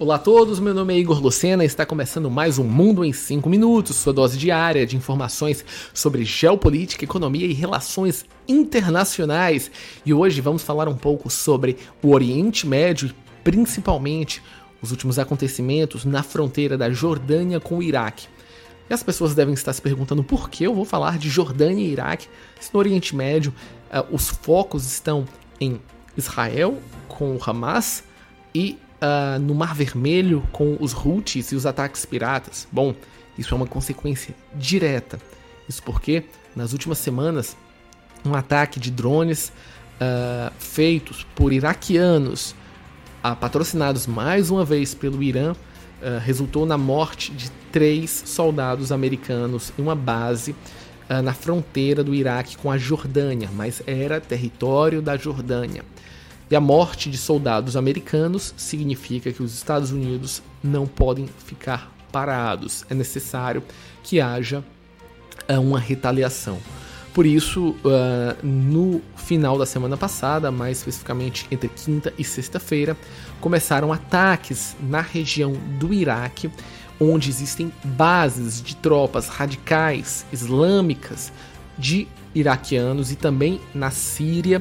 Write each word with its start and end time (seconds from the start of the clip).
Olá 0.00 0.14
a 0.14 0.18
todos, 0.18 0.58
meu 0.58 0.72
nome 0.72 0.94
é 0.94 0.98
Igor 0.98 1.20
Lucena 1.20 1.62
e 1.62 1.66
está 1.66 1.84
começando 1.84 2.30
mais 2.30 2.58
um 2.58 2.64
Mundo 2.64 3.04
em 3.04 3.12
5 3.12 3.46
Minutos, 3.50 3.96
sua 3.96 4.14
dose 4.14 4.38
diária 4.38 4.86
de 4.86 4.96
informações 4.96 5.62
sobre 5.92 6.24
geopolítica, 6.24 7.04
economia 7.04 7.44
e 7.44 7.52
relações 7.52 8.24
internacionais. 8.48 9.70
E 10.06 10.14
hoje 10.14 10.40
vamos 10.40 10.62
falar 10.62 10.88
um 10.88 10.96
pouco 10.96 11.28
sobre 11.28 11.76
o 12.02 12.14
Oriente 12.14 12.66
Médio 12.66 13.08
e 13.08 13.14
principalmente 13.44 14.42
os 14.80 14.90
últimos 14.90 15.18
acontecimentos 15.18 16.06
na 16.06 16.22
fronteira 16.22 16.78
da 16.78 16.90
Jordânia 16.90 17.60
com 17.60 17.76
o 17.76 17.82
Iraque. 17.82 18.26
E 18.88 18.94
as 18.94 19.02
pessoas 19.02 19.34
devem 19.34 19.52
estar 19.52 19.74
se 19.74 19.82
perguntando 19.82 20.24
por 20.24 20.48
que 20.48 20.64
eu 20.64 20.74
vou 20.74 20.86
falar 20.86 21.18
de 21.18 21.28
Jordânia 21.28 21.84
e 21.84 21.92
Iraque, 21.92 22.26
se 22.58 22.72
no 22.72 22.80
Oriente 22.80 23.14
Médio 23.14 23.52
uh, 23.92 24.14
os 24.14 24.30
focos 24.30 24.90
estão 24.90 25.26
em 25.60 25.78
Israel 26.16 26.78
com 27.06 27.36
o 27.36 27.40
Hamas 27.44 28.02
e 28.54 28.78
uh, 29.00 29.38
no 29.38 29.54
Mar 29.54 29.74
Vermelho 29.74 30.42
com 30.52 30.76
os 30.80 30.94
Houthis 30.94 31.52
e 31.52 31.56
os 31.56 31.66
ataques 31.66 32.04
piratas? 32.04 32.68
Bom, 32.70 32.94
isso 33.38 33.54
é 33.54 33.56
uma 33.56 33.66
consequência 33.66 34.34
direta. 34.54 35.18
Isso 35.68 35.82
porque, 35.82 36.24
nas 36.54 36.72
últimas 36.72 36.98
semanas, 36.98 37.56
um 38.24 38.34
ataque 38.34 38.78
de 38.78 38.90
drones 38.90 39.52
uh, 40.00 40.52
feitos 40.58 41.26
por 41.34 41.52
iraquianos, 41.52 42.54
uh, 43.24 43.34
patrocinados 43.36 44.06
mais 44.06 44.50
uma 44.50 44.64
vez 44.64 44.94
pelo 44.94 45.22
Irã, 45.22 45.54
resultou 46.24 46.64
na 46.64 46.78
morte 46.78 47.30
de 47.30 47.50
três 47.70 48.22
soldados 48.24 48.90
americanos 48.90 49.70
em 49.78 49.82
uma 49.82 49.94
base 49.94 50.56
na 51.22 51.34
fronteira 51.34 52.02
do 52.02 52.14
Iraque 52.14 52.56
com 52.56 52.70
a 52.70 52.78
Jordânia, 52.78 53.50
mas 53.52 53.82
era 53.86 54.18
território 54.18 55.02
da 55.02 55.18
Jordânia. 55.18 55.84
E 56.50 56.56
a 56.56 56.60
morte 56.60 57.08
de 57.08 57.16
soldados 57.16 57.76
americanos 57.76 58.52
significa 58.56 59.32
que 59.32 59.42
os 59.42 59.54
Estados 59.54 59.92
Unidos 59.92 60.42
não 60.62 60.84
podem 60.84 61.28
ficar 61.46 61.94
parados. 62.10 62.84
É 62.90 62.94
necessário 62.94 63.62
que 64.02 64.20
haja 64.20 64.64
uh, 65.48 65.60
uma 65.60 65.78
retaliação. 65.78 66.58
Por 67.14 67.24
isso, 67.24 67.70
uh, 67.84 68.44
no 68.44 69.00
final 69.16 69.56
da 69.56 69.64
semana 69.64 69.96
passada, 69.96 70.50
mais 70.50 70.78
especificamente 70.78 71.46
entre 71.52 71.68
quinta 71.68 72.12
e 72.18 72.24
sexta-feira, 72.24 72.96
começaram 73.40 73.92
ataques 73.92 74.76
na 74.80 75.00
região 75.00 75.52
do 75.78 75.94
Iraque, 75.94 76.50
onde 77.00 77.30
existem 77.30 77.72
bases 77.84 78.60
de 78.60 78.74
tropas 78.74 79.28
radicais 79.28 80.26
islâmicas 80.32 81.32
de 81.78 82.08
iraquianos 82.34 83.12
e 83.12 83.16
também 83.16 83.60
na 83.72 83.90
Síria. 83.92 84.60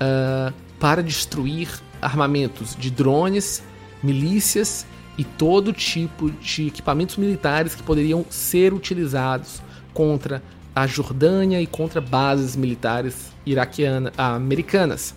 Uh, 0.00 0.69
para 0.80 1.02
destruir 1.02 1.68
armamentos 2.02 2.74
de 2.74 2.90
drones, 2.90 3.62
milícias 4.02 4.86
e 5.18 5.22
todo 5.22 5.72
tipo 5.72 6.30
de 6.30 6.68
equipamentos 6.68 7.18
militares 7.18 7.74
que 7.74 7.82
poderiam 7.82 8.24
ser 8.30 8.72
utilizados 8.72 9.60
contra 9.92 10.42
a 10.74 10.86
Jordânia 10.86 11.60
e 11.60 11.66
contra 11.66 12.00
bases 12.00 12.56
militares 12.56 13.30
iraquianas, 13.44 14.12
americanas. 14.16 15.14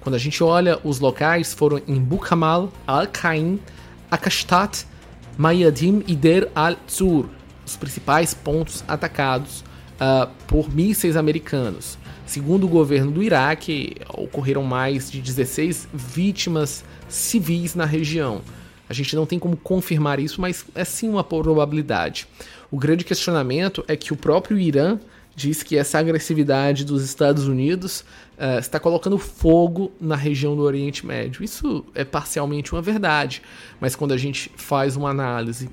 Quando 0.00 0.16
a 0.16 0.18
gente 0.18 0.42
olha 0.42 0.78
os 0.82 0.98
locais, 0.98 1.54
foram 1.54 1.80
em 1.86 2.00
Bukhamal, 2.00 2.72
Al-Qaim, 2.86 3.60
Akashtat, 4.10 4.84
Mayadim 5.36 6.02
e 6.06 6.16
Der 6.16 6.50
al-Zur, 6.54 7.28
os 7.64 7.76
principais 7.76 8.32
pontos 8.32 8.82
atacados 8.88 9.60
uh, 10.00 10.28
por 10.46 10.72
mísseis 10.72 11.16
americanos. 11.16 11.98
Segundo 12.26 12.64
o 12.64 12.68
governo 12.68 13.12
do 13.12 13.22
Iraque, 13.22 13.94
ocorreram 14.12 14.64
mais 14.64 15.10
de 15.10 15.22
16 15.22 15.88
vítimas 15.94 16.84
civis 17.08 17.76
na 17.76 17.84
região. 17.84 18.42
A 18.88 18.92
gente 18.92 19.14
não 19.14 19.24
tem 19.24 19.38
como 19.38 19.56
confirmar 19.56 20.18
isso, 20.18 20.40
mas 20.40 20.64
é 20.74 20.84
sim 20.84 21.08
uma 21.08 21.22
probabilidade. 21.22 22.26
O 22.70 22.76
grande 22.76 23.04
questionamento 23.04 23.84
é 23.86 23.96
que 23.96 24.12
o 24.12 24.16
próprio 24.16 24.58
Irã 24.58 24.98
diz 25.36 25.62
que 25.62 25.76
essa 25.76 25.98
agressividade 25.98 26.84
dos 26.84 27.04
Estados 27.04 27.46
Unidos 27.46 28.00
uh, 28.38 28.58
está 28.58 28.80
colocando 28.80 29.18
fogo 29.18 29.92
na 30.00 30.16
região 30.16 30.56
do 30.56 30.62
Oriente 30.62 31.06
Médio. 31.06 31.44
Isso 31.44 31.84
é 31.94 32.04
parcialmente 32.04 32.72
uma 32.72 32.82
verdade, 32.82 33.40
mas 33.80 33.94
quando 33.94 34.12
a 34.12 34.16
gente 34.16 34.50
faz 34.56 34.96
uma 34.96 35.10
análise 35.10 35.68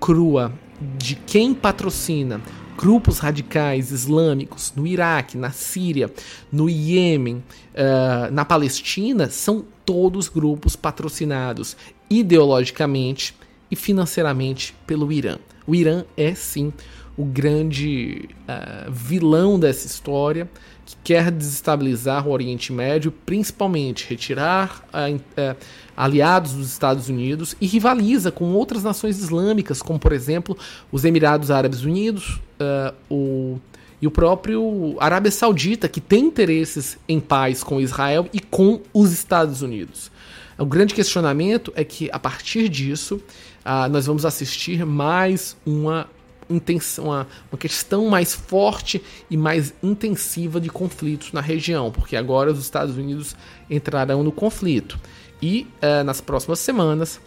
crua 0.00 0.52
de 0.98 1.14
quem 1.14 1.54
patrocina 1.54 2.40
grupos 2.76 3.18
radicais 3.18 3.90
islâmicos 3.90 4.72
no 4.74 4.86
Iraque, 4.86 5.36
na 5.36 5.50
Síria, 5.50 6.12
no 6.50 6.68
Iêmen, 6.68 7.36
uh, 7.36 8.32
na 8.32 8.44
Palestina, 8.44 9.28
são 9.30 9.64
todos 9.84 10.28
grupos 10.28 10.76
patrocinados 10.76 11.76
ideologicamente 12.08 13.34
e 13.70 13.76
financeiramente 13.76 14.74
pelo 14.86 15.10
Irã. 15.12 15.38
O 15.66 15.74
Irã 15.74 16.04
é 16.16 16.34
sim 16.34 16.72
o 17.16 17.24
grande 17.24 18.28
uh, 18.48 18.90
vilão 18.90 19.58
dessa 19.58 19.86
história 19.86 20.48
que 20.84 20.96
quer 21.04 21.30
desestabilizar 21.30 22.26
o 22.26 22.32
Oriente 22.32 22.72
Médio, 22.72 23.12
principalmente 23.24 24.08
retirar 24.08 24.84
uh, 24.88 25.16
uh, 25.16 25.56
aliados 25.96 26.54
dos 26.54 26.70
Estados 26.70 27.08
Unidos 27.08 27.54
e 27.60 27.66
rivaliza 27.66 28.30
com 28.32 28.52
outras 28.54 28.82
nações 28.82 29.18
islâmicas, 29.18 29.82
como 29.82 29.98
por 29.98 30.12
exemplo 30.12 30.56
os 30.90 31.04
Emirados 31.04 31.50
Árabes 31.50 31.82
Unidos, 31.82 32.40
o, 33.10 33.58
e 34.00 34.06
o 34.06 34.10
próprio 34.10 34.96
Arábia 35.00 35.32
Saudita, 35.32 35.88
que 35.88 36.00
tem 36.00 36.26
interesses 36.26 36.96
em 37.08 37.18
paz 37.18 37.62
com 37.62 37.80
Israel 37.80 38.28
e 38.32 38.38
com 38.38 38.80
os 38.94 39.12
Estados 39.12 39.62
Unidos. 39.62 40.10
O 40.56 40.64
grande 40.64 40.94
questionamento 40.94 41.72
é 41.74 41.82
que, 41.82 42.08
a 42.12 42.20
partir 42.20 42.68
disso, 42.68 43.20
nós 43.90 44.06
vamos 44.06 44.24
assistir 44.24 44.86
mais 44.86 45.56
uma 45.66 46.08
intenção, 46.48 47.06
uma, 47.06 47.26
uma 47.50 47.58
questão 47.58 48.08
mais 48.08 48.34
forte 48.34 49.02
e 49.30 49.36
mais 49.36 49.74
intensiva 49.82 50.60
de 50.60 50.68
conflitos 50.68 51.32
na 51.32 51.40
região, 51.40 51.90
porque 51.90 52.16
agora 52.16 52.50
os 52.50 52.58
Estados 52.58 52.96
Unidos 52.96 53.36
entrarão 53.70 54.22
no 54.22 54.32
conflito. 54.32 54.98
E 55.40 55.66
uh, 55.82 56.04
nas 56.04 56.20
próximas 56.20 56.60
semanas 56.60 57.20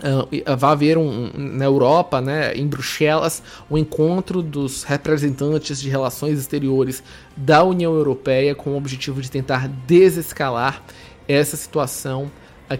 uh, 0.00 0.56
vai 0.56 0.72
haver 0.72 0.98
um, 0.98 1.30
na 1.34 1.64
Europa, 1.64 2.20
né, 2.20 2.54
em 2.54 2.66
Bruxelas, 2.66 3.42
o 3.68 3.74
um 3.74 3.78
encontro 3.78 4.42
dos 4.42 4.82
representantes 4.82 5.80
de 5.80 5.88
relações 5.88 6.38
exteriores 6.38 7.02
da 7.36 7.64
União 7.64 7.94
Europeia 7.94 8.54
com 8.54 8.70
o 8.70 8.76
objetivo 8.76 9.22
de 9.22 9.30
tentar 9.30 9.68
desescalar 9.86 10.82
essa 11.26 11.56
situação 11.56 12.30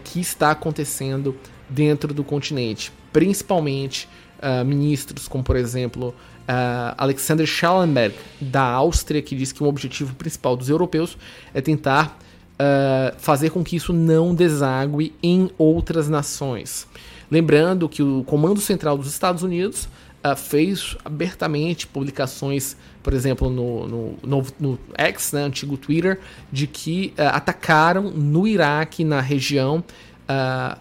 que 0.05 0.21
está 0.21 0.53
acontecendo 0.53 1.37
dentro 1.69 2.13
do 2.13 2.23
continente, 2.23 2.93
principalmente 3.13 4.09
uh, 4.43 4.65
ministros, 4.65 5.29
como 5.29 5.45
por 5.45 5.57
exemplo 5.57 6.09
uh, 6.09 6.95
Alexander 6.97 7.47
Schallenberg, 7.47 8.15
da 8.41 8.63
Áustria, 8.63 9.23
que 9.23 9.37
diz 9.37 9.53
que 9.53 9.63
o 9.63 9.67
objetivo 9.67 10.15
principal 10.15 10.57
dos 10.57 10.69
europeus 10.69 11.17
é 11.55 11.61
tentar 11.61 12.19
uh, 12.61 13.15
fazer 13.19 13.51
com 13.51 13.63
que 13.63 13.77
isso 13.77 13.93
não 13.93 14.35
desague 14.35 15.15
em 15.23 15.51
outras 15.57 16.09
nações. 16.09 16.87
Lembrando 17.31 17.89
que 17.89 18.03
o 18.03 18.25
Comando 18.25 18.61
Central 18.61 18.99
dos 18.99 19.09
Estados 19.09 19.43
Unidos 19.43 19.89
uh, 20.25 20.37
fez 20.37 20.97
abertamente 21.05 21.87
publicações, 21.87 22.77
por 23.03 23.13
exemplo, 23.13 23.49
no, 23.49 23.87
no, 23.87 24.15
no, 24.23 24.47
no 24.59 24.79
X, 24.99 25.33
né, 25.33 25.43
antigo 25.43 25.77
Twitter, 25.77 26.19
de 26.51 26.67
que 26.67 27.15
uh, 27.17 27.35
atacaram 27.35 28.11
no 28.11 28.47
Iraque, 28.47 29.05
na 29.05 29.21
região, 29.21 29.85
uh, 30.31 30.79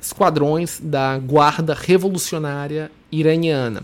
esquadrões 0.00 0.80
da 0.82 1.18
Guarda 1.18 1.74
Revolucionária 1.74 2.90
Iraniana. 3.10 3.82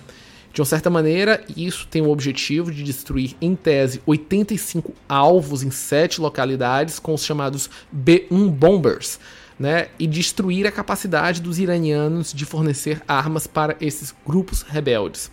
De 0.53 0.61
uma 0.61 0.67
certa 0.67 0.91
maneira, 0.91 1.45
isso 1.57 1.87
tem 1.87 2.03
o 2.03 2.11
objetivo 2.11 2.73
de 2.73 2.83
destruir, 2.83 3.37
em 3.41 3.55
tese, 3.55 4.03
85 4.05 4.93
alvos 5.09 5.63
em 5.63 5.71
sete 5.71 6.21
localidades 6.21 6.99
com 6.99 7.15
os 7.15 7.25
chamados 7.25 7.71
B-1 7.93 8.51
Bombers, 8.51 9.21
né, 9.57 9.89
e 9.99 10.07
destruir 10.07 10.67
a 10.67 10.73
capacidade 10.73 11.43
dos 11.43 11.59
iranianos 11.59 12.33
de 12.33 12.45
fornecer 12.45 13.03
armas 13.07 13.47
para 13.47 13.77
esses 13.81 14.15
grupos 14.27 14.63
rebeldes. 14.63 15.31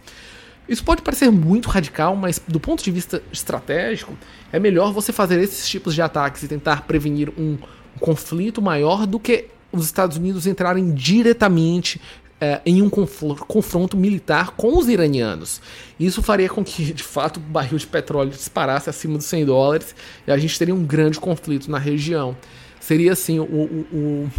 Isso 0.68 0.84
pode 0.84 1.04
parecer 1.04 1.32
muito 1.32 1.70
radical, 1.70 2.16
mas 2.16 2.42
do 2.48 2.60
ponto 2.60 2.84
de 2.84 2.92
vista 2.92 3.22
estratégico, 3.32 4.18
é 4.52 4.60
melhor 4.60 4.92
você 4.92 5.14
fazer 5.14 5.40
esses 5.40 5.68
tipos 5.68 5.94
de 5.94 6.02
ataques 6.02 6.42
e 6.42 6.48
tentar 6.48 6.82
prevenir 6.84 7.30
um 7.38 7.58
conflito 8.00 8.62
maior 8.62 9.06
do 9.06 9.20
que 9.20 9.46
os 9.80 9.86
Estados 9.86 10.18
Unidos 10.18 10.48
entrarem 10.48 10.94
diretamente 10.94 12.00
é, 12.40 12.62
em 12.66 12.82
um 12.82 12.90
confronto 12.90 13.96
militar 13.96 14.52
com 14.52 14.78
os 14.78 14.90
iranianos. 14.90 15.62
Isso 16.00 16.22
faria 16.22 16.50
com 16.50 16.64
que, 16.64 16.94
de 16.94 17.04
fato, 17.04 17.38
o 17.38 17.40
barril 17.40 17.78
de 17.78 17.88
petróleo 17.88 18.30
disparasse 18.30 18.90
acima 18.90 19.18
dos 19.18 19.26
100 19.26 19.46
dólares 19.46 19.96
e 20.28 20.32
a 20.32 20.38
gente 20.38 20.58
teria 20.58 20.76
um 20.76 20.84
grande 20.84 21.20
conflito 21.20 21.72
na 21.72 21.80
região. 21.80 22.36
Seria 22.80 23.14
assim 23.14 23.40
o, 23.40 23.44
o, 23.44 23.88
o 23.92 24.32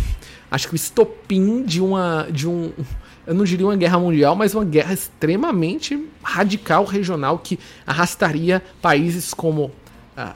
acho 0.50 0.68
que 0.68 0.74
o 0.74 0.76
estopim 0.76 1.62
de 1.64 1.80
uma 1.80 2.28
de 2.30 2.46
um 2.46 2.70
eu 3.26 3.34
não 3.34 3.44
diria 3.44 3.66
uma 3.66 3.74
guerra 3.74 3.98
mundial, 3.98 4.36
mas 4.36 4.54
uma 4.54 4.64
guerra 4.64 4.92
extremamente 4.92 6.00
radical 6.22 6.84
regional 6.84 7.40
que 7.40 7.58
arrastaria 7.84 8.62
países 8.80 9.34
como 9.34 9.72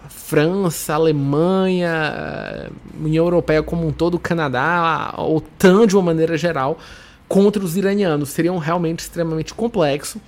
França, 0.09 0.95
Alemanha, 0.95 2.71
União 2.99 3.25
Europeia 3.25 3.63
como 3.63 3.87
um 3.87 3.93
todo, 3.93 4.19
Canadá, 4.19 5.13
a 5.15 5.23
OTAN 5.23 5.87
de 5.87 5.97
uma 5.97 6.03
maneira 6.03 6.37
geral, 6.37 6.79
contra 7.29 7.63
os 7.63 7.77
iranianos. 7.77 8.31
Seria 8.31 8.53
um 8.53 8.59
realmente 8.59 9.01
extremamente 9.01 9.55
complexo. 9.55 10.21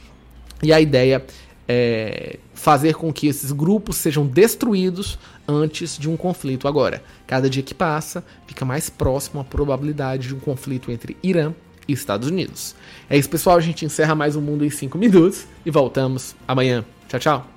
E 0.62 0.72
a 0.72 0.80
ideia 0.80 1.24
é 1.68 2.38
fazer 2.54 2.94
com 2.94 3.12
que 3.12 3.26
esses 3.26 3.50
grupos 3.52 3.96
sejam 3.96 4.26
destruídos 4.26 5.18
antes 5.46 5.98
de 5.98 6.08
um 6.08 6.16
conflito. 6.16 6.68
Agora, 6.68 7.02
cada 7.26 7.50
dia 7.50 7.62
que 7.62 7.74
passa, 7.74 8.24
fica 8.46 8.64
mais 8.64 8.88
próximo 8.88 9.40
a 9.40 9.44
probabilidade 9.44 10.28
de 10.28 10.34
um 10.34 10.40
conflito 10.40 10.90
entre 10.90 11.16
Irã 11.22 11.52
e 11.86 11.92
Estados 11.92 12.28
Unidos. 12.28 12.74
É 13.10 13.16
isso, 13.18 13.28
pessoal. 13.28 13.56
A 13.56 13.60
gente 13.60 13.84
encerra 13.84 14.14
mais 14.14 14.36
um 14.36 14.40
Mundo 14.40 14.64
em 14.64 14.70
5 14.70 14.96
minutos 14.96 15.46
e 15.66 15.70
voltamos 15.70 16.34
amanhã. 16.46 16.84
Tchau, 17.08 17.20
tchau. 17.20 17.51